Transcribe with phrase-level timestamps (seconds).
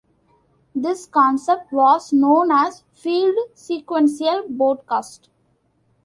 [0.73, 5.29] This concept was known as "field-sequential" broadcast.